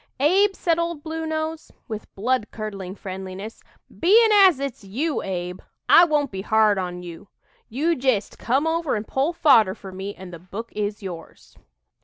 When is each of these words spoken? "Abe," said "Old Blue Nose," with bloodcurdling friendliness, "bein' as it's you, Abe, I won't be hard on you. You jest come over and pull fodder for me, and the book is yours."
"Abe," 0.19 0.55
said 0.55 0.79
"Old 0.79 1.03
Blue 1.03 1.27
Nose," 1.27 1.71
with 1.87 2.07
bloodcurdling 2.15 2.97
friendliness, 2.97 3.61
"bein' 3.99 4.31
as 4.31 4.59
it's 4.59 4.83
you, 4.83 5.21
Abe, 5.21 5.59
I 5.87 6.05
won't 6.05 6.31
be 6.31 6.41
hard 6.41 6.79
on 6.79 7.03
you. 7.03 7.27
You 7.69 7.95
jest 7.95 8.39
come 8.39 8.65
over 8.65 8.95
and 8.95 9.07
pull 9.07 9.31
fodder 9.31 9.75
for 9.75 9.91
me, 9.91 10.15
and 10.15 10.33
the 10.33 10.39
book 10.39 10.71
is 10.75 11.03
yours." 11.03 11.55